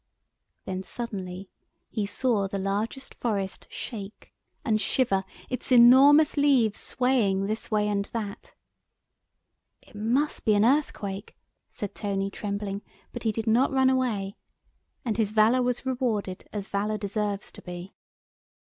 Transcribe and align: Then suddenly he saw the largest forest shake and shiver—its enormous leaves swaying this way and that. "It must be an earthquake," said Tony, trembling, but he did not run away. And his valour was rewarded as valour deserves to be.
Then 0.65 0.81
suddenly 0.81 1.51
he 1.91 2.07
saw 2.07 2.47
the 2.47 2.57
largest 2.57 3.13
forest 3.13 3.67
shake 3.69 4.33
and 4.65 4.81
shiver—its 4.81 5.71
enormous 5.71 6.37
leaves 6.37 6.79
swaying 6.79 7.45
this 7.45 7.69
way 7.69 7.87
and 7.87 8.05
that. 8.05 8.55
"It 9.83 9.93
must 9.93 10.43
be 10.43 10.55
an 10.55 10.65
earthquake," 10.65 11.35
said 11.69 11.93
Tony, 11.93 12.31
trembling, 12.31 12.81
but 13.11 13.21
he 13.21 13.31
did 13.31 13.45
not 13.45 13.71
run 13.71 13.91
away. 13.91 14.37
And 15.05 15.17
his 15.17 15.29
valour 15.29 15.61
was 15.61 15.85
rewarded 15.85 16.49
as 16.51 16.65
valour 16.67 16.97
deserves 16.97 17.51
to 17.51 17.61
be. 17.61 17.93